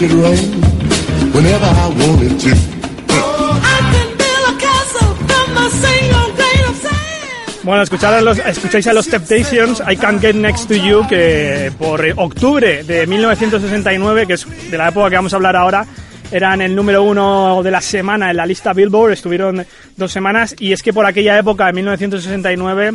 [0.00, 2.50] Can make it rain whenever I want it to.
[3.62, 7.64] I can build a castle from a single grain of sand.
[7.64, 11.70] Bueno, escuchad a los- escucháis a los Temptations, I Can't Get Next to You, que
[11.78, 15.86] por eh, octubre de 1969, que es de la época que vamos a hablar ahora,
[16.32, 20.72] eran el número uno de la semana en la lista Billboard, estuvieron dos semanas, y
[20.72, 22.92] es que por aquella época, en 1969,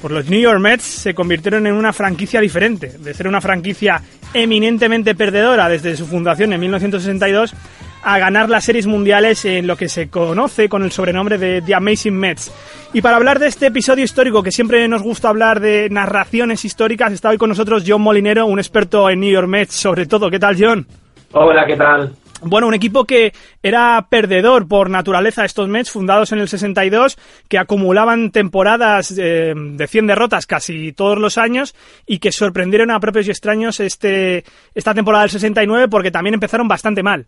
[0.00, 4.00] por los New York Mets se convirtieron en una franquicia diferente, de ser una franquicia
[4.34, 7.54] eminentemente perdedora desde su fundación en 1962
[8.02, 11.74] a ganar las series mundiales en lo que se conoce con el sobrenombre de The
[11.74, 12.52] Amazing Mets.
[12.92, 17.12] Y para hablar de este episodio histórico, que siempre nos gusta hablar de narraciones históricas,
[17.12, 20.30] está hoy con nosotros John Molinero, un experto en New York Mets, sobre todo.
[20.30, 20.86] ¿Qué tal, John?
[21.32, 22.12] Hola, ¿qué tal?
[22.42, 27.58] Bueno, un equipo que era perdedor por naturaleza, estos Mets, fundados en el 62, que
[27.58, 31.74] acumulaban temporadas eh, de 100 derrotas casi todos los años
[32.06, 36.66] y que sorprendieron a propios y extraños este, esta temporada del 69 porque también empezaron
[36.66, 37.26] bastante mal.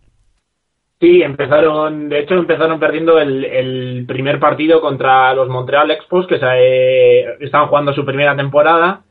[0.99, 6.39] Sí, empezaron, de hecho empezaron perdiendo el, el primer partido contra los Montreal Expos, que
[6.39, 9.01] se, eh, estaban jugando su primera temporada,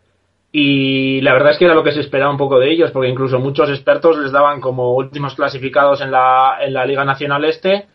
[0.55, 3.09] y la verdad es que era lo que se esperaba un poco de ellos, porque
[3.09, 7.87] incluso muchos expertos les daban como últimos clasificados en la, en la Liga Nacional Este,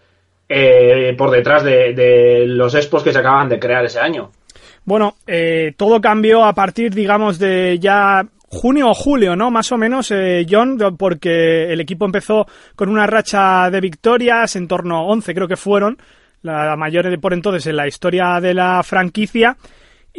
[0.49, 4.31] eh, por detrás de, los Expos que se acaban de crear ese año.
[4.85, 9.51] Bueno, eh, todo cambió a partir, digamos, de ya junio o julio, ¿no?
[9.51, 14.67] Más o menos, eh, John, porque el equipo empezó con una racha de victorias, en
[14.67, 15.97] torno a 11 creo que fueron,
[16.41, 19.57] la mayor por entonces en la historia de la franquicia,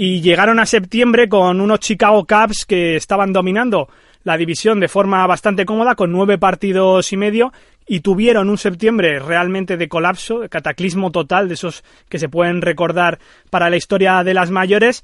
[0.01, 3.89] y llegaron a septiembre con unos Chicago Cubs que estaban dominando
[4.23, 7.53] la división de forma bastante cómoda, con nueve partidos y medio,
[7.85, 12.63] y tuvieron un septiembre realmente de colapso, de cataclismo total, de esos que se pueden
[12.63, 13.19] recordar
[13.51, 15.03] para la historia de las mayores,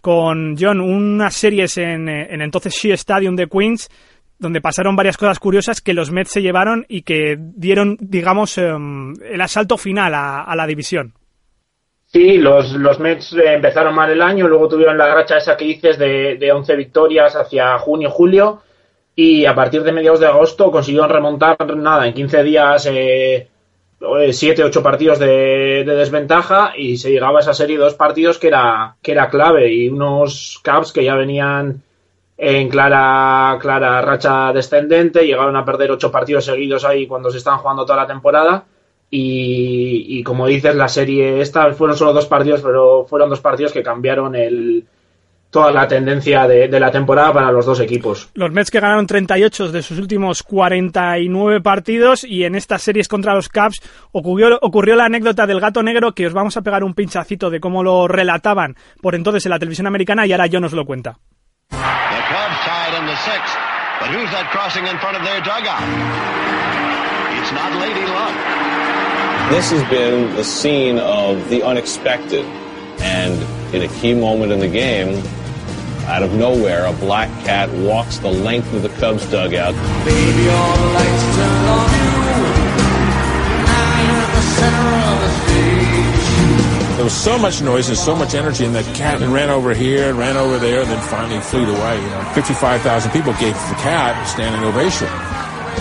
[0.00, 3.90] con John unas series en, eh, en entonces Shea Stadium de Queens,
[4.38, 9.12] donde pasaron varias cosas curiosas que los Mets se llevaron y que dieron, digamos, em,
[9.28, 11.15] el asalto final a la división.
[12.06, 15.64] Sí, los, los Mets eh, empezaron mal el año, luego tuvieron la racha esa que
[15.64, 18.62] dices de, de 11 victorias hacia junio, julio,
[19.14, 23.48] y a partir de mediados de agosto consiguieron remontar, nada, en 15 días, eh,
[24.30, 28.48] 7, 8 partidos de, de desventaja y se llegaba a esa serie dos partidos que
[28.48, 31.82] era, que era clave y unos Cubs que ya venían
[32.36, 37.60] en clara, clara racha descendente, llegaron a perder 8 partidos seguidos ahí cuando se estaban
[37.60, 38.64] jugando toda la temporada.
[39.10, 43.72] Y, y como dices, la serie esta fueron solo dos partidos, pero fueron dos partidos
[43.72, 44.84] que cambiaron el,
[45.50, 48.28] toda la tendencia de, de la temporada para los dos equipos.
[48.34, 53.34] Los Mets que ganaron 38 de sus últimos 49 partidos y en estas series contra
[53.34, 53.80] los Cubs
[54.12, 57.60] ocurrió, ocurrió la anécdota del gato negro que os vamos a pegar un pinchacito de
[57.60, 61.18] cómo lo relataban por entonces en la televisión americana y ahora yo nos lo cuenta.
[68.36, 68.75] The
[69.48, 72.44] This has been the scene of the unexpected.
[72.98, 73.40] And
[73.74, 75.22] in a key moment in the game,
[76.06, 79.74] out of nowhere, a black cat walks the length of the Cubs dugout.
[80.04, 82.10] Baby, all the lights turn on you.
[83.70, 86.96] Now you're at the center of the.
[86.96, 90.08] There was so much noise and so much energy, and that cat ran over here
[90.08, 92.02] and ran over there, and then finally flew away.
[92.02, 95.06] You know, 55,000 people gave the cat a standing ovation.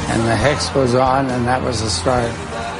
[0.10, 2.32] and the hex was on, and that was the start.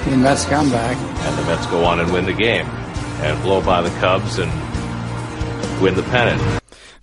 [0.10, 0.98] The Mets come back.
[1.28, 2.66] and the Mets go on and win the game
[3.24, 4.52] and blow by the Cubs and
[5.82, 6.40] win the pennant.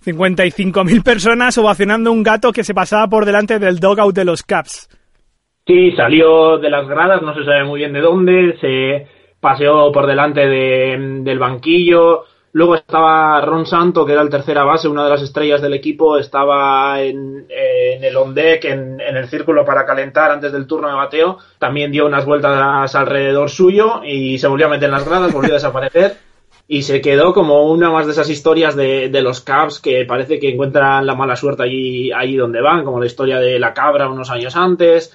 [0.05, 4.89] 55.000 personas ovacionando un gato que se pasaba por delante del dugout de los Cubs.
[5.65, 9.07] Sí, salió de las gradas, no se sabe muy bien de dónde, se
[9.39, 12.25] paseó por delante de- del banquillo.
[12.53, 16.19] Luego estaba Ron Santo, que era el tercera base, una de las estrellas del equipo,
[16.19, 21.39] estaba en, el on deck, en, el círculo para calentar antes del turno de bateo.
[21.57, 25.53] También dio unas vueltas alrededor suyo y se volvió a meter en las gradas, volvió
[25.53, 26.17] a desaparecer.
[26.67, 30.39] y se quedó como una más de esas historias de, de los Cubs que parece
[30.39, 34.09] que encuentran la mala suerte allí, allí donde van, como la historia de la cabra
[34.09, 35.11] unos años antes,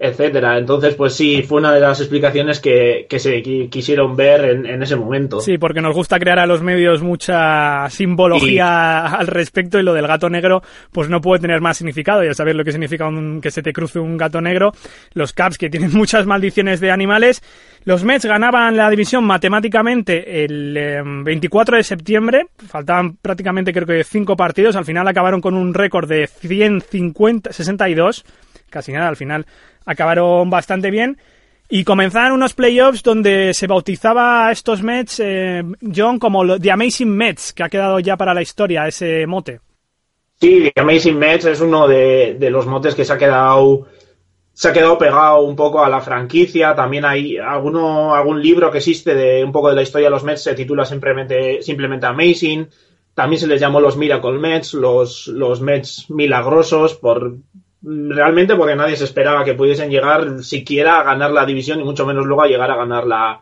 [0.00, 0.58] etcétera.
[0.58, 4.66] Entonces, pues sí, fue una de las explicaciones que, que se qui- quisieron ver en,
[4.66, 5.40] en ese momento.
[5.40, 10.06] Sí, porque nos gusta crear a los medios mucha simbología al respecto y lo del
[10.06, 10.62] gato negro
[10.92, 12.22] pues no puede tener más significado.
[12.22, 14.72] Ya sabes lo que significa un- que se te cruce un gato negro.
[15.14, 17.42] Los Caps que tienen muchas maldiciones de animales.
[17.84, 22.46] Los Mets ganaban la división matemáticamente el eh, 24 de septiembre.
[22.68, 24.76] Faltaban prácticamente creo que cinco partidos.
[24.76, 28.24] Al final acabaron con un récord de 150, 62.
[28.70, 29.46] Casi nada, al final
[29.84, 31.18] acabaron bastante bien.
[31.70, 35.62] Y comenzaban unos playoffs donde se bautizaba a estos Mets, eh,
[35.94, 39.60] John, como The Amazing Mets, que ha quedado ya para la historia ese mote.
[40.40, 43.86] Sí, The Amazing Mets es uno de, de los motes que se ha quedado
[44.58, 46.74] se ha quedado pegado un poco a la franquicia.
[46.74, 50.24] También hay alguno, algún libro que existe de un poco de la historia de los
[50.24, 52.68] Mets, se titula simplemente, simplemente Amazing.
[53.14, 57.36] También se les llamó los Miracle Mets, los, los Mets milagrosos, por
[57.82, 62.06] realmente porque nadie se esperaba que pudiesen llegar siquiera a ganar la división y mucho
[62.06, 63.40] menos luego a llegar a ganar la,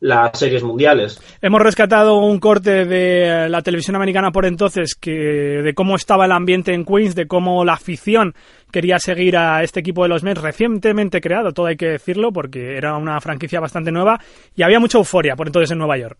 [0.00, 1.20] las series mundiales.
[1.40, 6.32] Hemos rescatado un corte de la televisión americana por entonces que de cómo estaba el
[6.32, 8.34] ambiente en Queens, de cómo la afición
[8.70, 12.76] quería seguir a este equipo de los Mets recientemente creado, todo hay que decirlo, porque
[12.76, 14.20] era una franquicia bastante nueva
[14.54, 16.18] y había mucha euforia por entonces en Nueva York.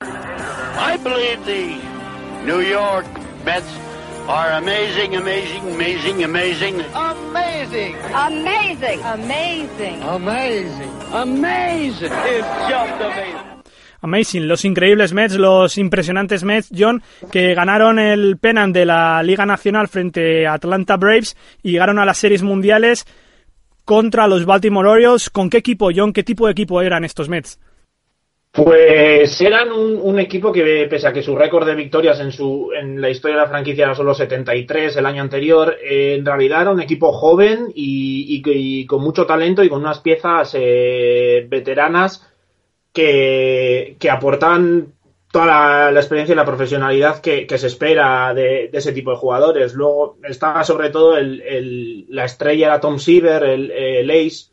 [0.00, 1.76] I believe the
[2.46, 3.06] New York
[3.44, 3.87] Mets
[4.28, 6.80] are amazing, amazing, amazing, amazing.
[6.94, 7.96] Amazing.
[8.14, 9.00] Amazing.
[9.02, 10.02] Amazing.
[10.02, 10.90] Amazing.
[11.12, 12.12] Amazing.
[12.12, 13.58] It's just amazing.
[14.00, 17.02] Amazing, los increíbles Mets, los impresionantes Mets, John,
[17.32, 22.04] que ganaron el pennant de la Liga Nacional frente a Atlanta Braves y llegaron a
[22.04, 23.06] las series mundiales
[23.84, 25.30] contra los Baltimore Orioles.
[25.30, 26.12] ¿Con qué equipo, John?
[26.12, 27.58] ¿Qué tipo de equipo eran estos Mets?
[28.50, 32.70] Pues eran un, un equipo que, pese a que su récord de victorias en, su,
[32.72, 36.62] en la historia de la franquicia era solo 73 el año anterior, eh, en realidad
[36.62, 42.26] era un equipo joven y, y con mucho talento y con unas piezas eh, veteranas
[42.92, 44.94] que, que aportaban
[45.30, 49.74] toda la, experiencia y la profesionalidad que, se espera de, ese tipo de jugadores.
[49.74, 54.46] Luego estaba sobre todo el, la estrella era Tom Seaver, el, el ace,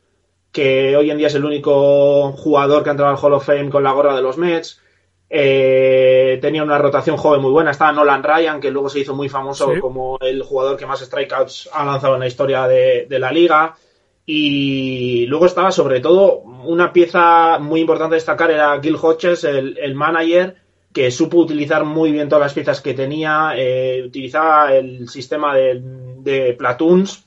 [0.56, 3.68] que hoy en día es el único jugador que ha entrado al Hall of Fame
[3.68, 4.80] con la gorra de los Mets.
[5.28, 7.72] Eh, tenía una rotación joven muy buena.
[7.72, 9.80] Estaba Nolan Ryan, que luego se hizo muy famoso Sí.
[9.80, 13.76] como el jugador que más strikeouts ha lanzado en la historia de, de la liga.
[14.24, 19.76] Y luego estaba sobre todo una pieza muy importante a destacar era Gil Hodges, el,
[19.76, 20.56] el manager,
[20.90, 25.82] que supo utilizar muy bien todas las piezas que tenía, eh, utilizaba el sistema de,
[26.20, 27.26] de platoons,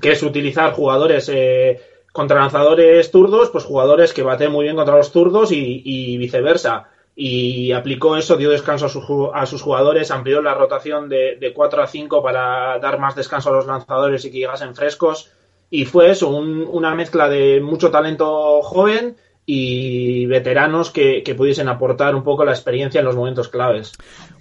[0.00, 1.80] que es utilizar jugadores eh,
[2.12, 6.88] contra lanzadores zurdos, pues jugadores que baten muy bien contra los zurdos y, viceversa.
[7.16, 8.86] Y aplicó eso, dio descanso
[9.34, 13.14] a, a sus jugadores, amplió la rotación de, de 4 a 5 para dar más
[13.16, 15.30] descanso a los lanzadores y que llegasen frescos.
[15.70, 22.14] Y fue eso, un- una mezcla de mucho talento joven y veteranos que, pudiesen aportar
[22.14, 23.92] un poco la experiencia en los momentos claves.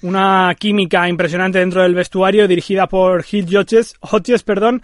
[0.01, 4.81] Una química impresionante dentro del vestuario dirigida por Hill Hodges, Hodges perdón,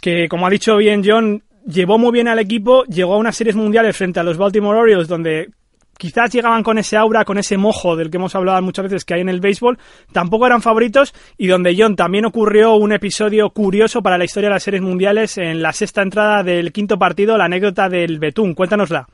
[0.00, 3.56] que como ha dicho bien John, llevó muy bien al equipo, llegó a unas series
[3.56, 5.50] mundiales frente a los Baltimore Orioles donde
[5.98, 9.14] quizás llegaban con ese aura, con ese mojo del que hemos hablado muchas veces que
[9.14, 9.78] hay en el béisbol,
[10.12, 14.54] tampoco eran favoritos y donde John también ocurrió un episodio curioso para la historia de
[14.54, 18.54] las series mundiales en la sexta entrada del quinto partido, la anécdota del Betún.
[18.54, 19.06] Cuéntanosla.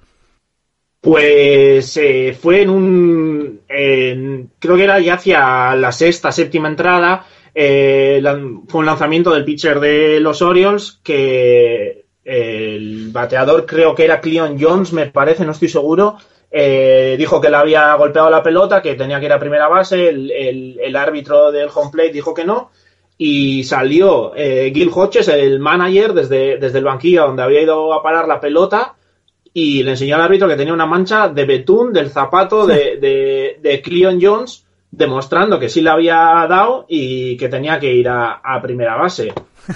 [1.00, 3.60] Pues eh, fue en un.
[3.66, 7.24] creo que era ya hacia la sexta, séptima entrada.
[7.54, 8.22] eh,
[8.66, 11.97] fue un lanzamiento del pitcher de los Orioles que
[12.28, 16.16] el bateador, creo que era Cleon Jones, me parece, no estoy seguro.
[16.50, 20.08] eh, dijo que le había golpeado la pelota, que tenía que ir a primera base.
[20.08, 22.70] El, el- el árbitro del home plate dijo que no.
[23.18, 28.02] Y salió eh, Gil Hodges, el manager, desde, desde el banquillo donde había ido a
[28.02, 28.94] parar la pelota
[29.52, 33.58] y le enseñó al árbitro que tenía una mancha de betún del zapato de, de,
[33.60, 38.40] de Cleon Jones, demostrando que sí le había dado y que tenía que ir a,
[38.42, 39.32] a primera base.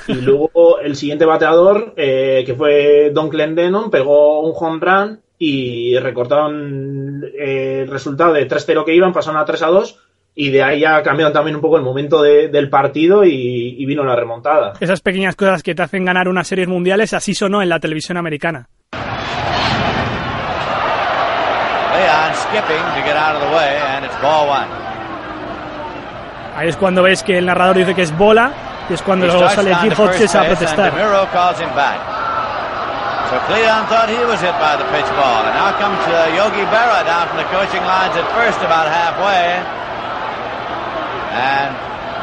[0.08, 5.98] Y luego el siguiente bateador, eh, que fue Don Clendenon, pegó un home run y
[5.98, 9.96] recortaron eh, el resultado de 3-0 que iban, pasaron a 3-2
[10.34, 13.84] y de ahí ya cambiaron también un poco el momento de- del partido y, y
[13.86, 14.72] vino la remontada.
[14.80, 18.16] Esas pequeñas cosas que te hacen ganar unas series mundiales, así sonó en la televisión
[18.16, 18.68] americana.
[21.94, 24.68] Leon skipping to get out of the way, and it's ball one.
[26.56, 28.52] Ahí es cuando ves que el narrador dice que es bola
[28.92, 30.92] y es cuando luego sale first Hodges a protestar.
[30.92, 31.96] DeMuro calls him back.
[33.32, 35.40] So Cleon thought he was hit by the pitch ball.
[35.48, 39.56] And now comes uh, Yogi Berra down from the coaching lines at first about halfway.
[41.32, 41.72] And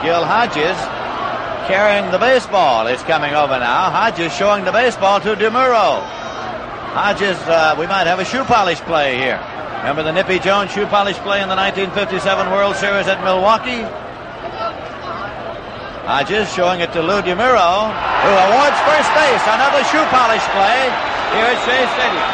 [0.06, 0.78] Gil Hodges
[1.66, 3.90] carrying the baseball is coming over now.
[3.90, 6.06] Hodges showing the baseball to DeMuro.
[6.94, 9.42] Hodges, uh, we might have a shoe polish play here.
[9.80, 13.82] Remember the Nippy Jones shoe polish play in the 1957 World Series at Milwaukee?
[16.10, 19.46] Hodges showing it to Lou DeMuro, who awards first base.
[19.46, 20.90] Another shoe polish play
[21.36, 22.30] here at Shea Stadium.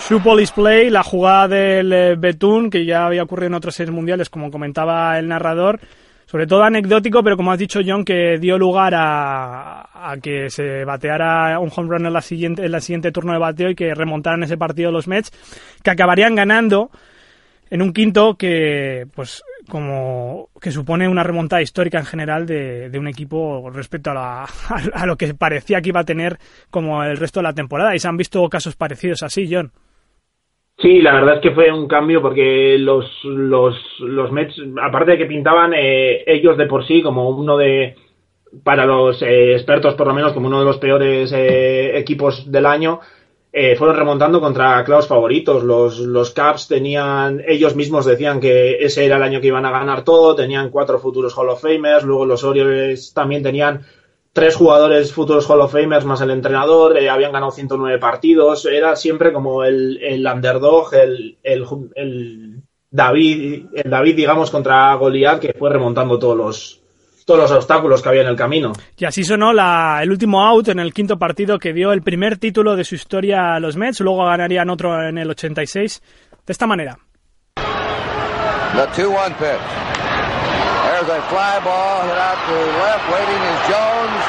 [0.00, 3.94] Shoe polish play, la jugada del eh, Betún, que ya había ocurrido en otros series
[3.94, 5.78] mundiales, como comentaba el narrador.
[6.26, 11.60] Sobre todo anecdótico, pero como has dicho John, que dio lugar a, que se bateara
[11.60, 14.42] un home run en la siguiente, en la siguiente turno de bateo y que remontaran
[14.42, 15.30] ese partido los Mets,
[15.80, 16.90] que acabarían ganando
[17.70, 22.98] en un quinto que, pues, como que supone una remontada histórica en general de, de
[22.98, 24.44] un equipo respecto a, la,
[24.94, 26.38] a, lo que parecía que iba a tener
[26.70, 27.94] como el resto de la temporada.
[27.94, 29.72] Y se han visto casos parecidos así, John.
[30.78, 35.18] Sí, la verdad es que fue un cambio porque los, los, los Mets, aparte de
[35.18, 37.94] que pintaban eh, ellos de por sí como uno de,
[38.64, 42.66] para los eh, expertos por lo menos, como uno de los peores eh, equipos del
[42.66, 43.00] año,
[43.56, 45.62] eh, fueron remontando contra claros favoritos.
[45.62, 49.70] Los, los Caps tenían, ellos mismos decían que ese era el año que iban a
[49.70, 53.86] ganar todo, tenían cuatro futuros Hall of Famers, luego los Orioles también tenían
[54.32, 58.96] tres jugadores futuros Hall of Famers más el entrenador, eh, habían ganado 109 partidos, era
[58.96, 65.52] siempre como el, el underdog, el, el, el, David, el David, digamos, contra Goliath, que
[65.52, 66.82] fue remontando todos los,
[67.24, 68.72] todos los obstáculos que había en el camino.
[68.96, 72.38] Y así sonó la, el último out en el quinto partido que dio el primer
[72.38, 76.02] título de su historia a los Mets, luego ganarían otro en el 86,
[76.46, 76.98] de esta manera.
[77.56, 79.94] The 2-1 pitch.
[80.84, 83.04] There's a fly ball hit out to left.
[83.12, 84.22] Waiting is Jones.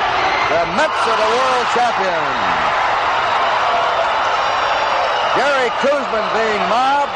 [0.49, 2.35] The Mets are the world champions.
[5.35, 7.11] Gary Kuzman being mobbed.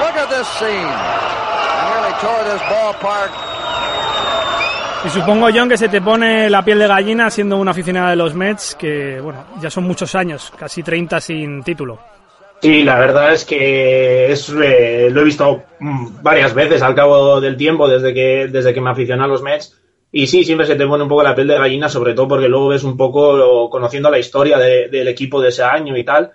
[0.00, 1.45] Look at this scene.
[5.04, 8.16] Y supongo, John, que se te pone la piel de gallina siendo una aficionada de
[8.16, 12.00] los Mets, que, bueno, ya son muchos años, casi 30 sin título.
[12.60, 17.40] Sí, la verdad es que es, eh, lo he visto mm, varias veces al cabo
[17.40, 19.80] del tiempo desde que, desde que me aficioné a los Mets.
[20.10, 22.48] Y sí, siempre se te pone un poco la piel de gallina, sobre todo porque
[22.48, 26.32] luego ves un poco conociendo la historia de, del equipo de ese año y tal.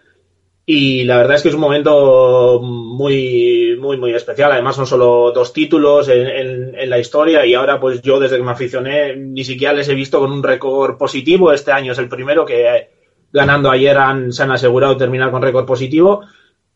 [0.73, 4.53] Y la verdad es que es un momento muy, muy, muy especial.
[4.53, 7.45] Además, son solo dos títulos en, en, en, la historia.
[7.45, 10.41] Y ahora, pues yo, desde que me aficioné, ni siquiera les he visto con un
[10.41, 11.51] récord positivo.
[11.51, 12.87] Este año es el primero que
[13.33, 16.21] ganando ayer han, se han asegurado terminar con récord positivo.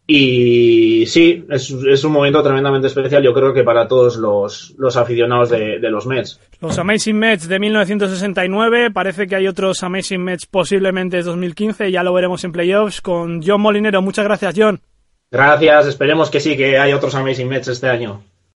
[0.08, 4.98] Y sí, es, es, un momento tremendamente especial, yo creo que para todos los, los
[4.98, 6.40] aficionados de, de, los Mets.
[6.62, 12.04] Los Amazing Mets de 1969, parece que hay otros Amazing Mets posiblemente de 2015, ya
[12.04, 14.04] lo veremos en playoffs con John Molinero.
[14.04, 14.80] Muchas gracias, John.
[15.32, 18.22] Gracias, esperemos que sí, que hay otros Amazing Mets este año.